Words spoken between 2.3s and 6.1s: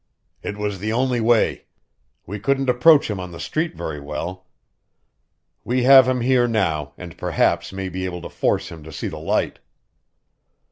couldn't approach him on the street very well. We have